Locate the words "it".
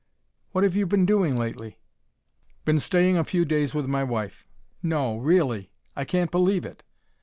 6.65-6.81